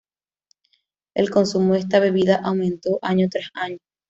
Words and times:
El 1.13 1.29
consumo 1.29 1.73
de 1.75 1.81
esta 1.81 1.99
bebida 1.99 2.37
aumentó 2.43 2.97
año 3.03 3.29
tras 3.29 3.51
año. 3.53 3.77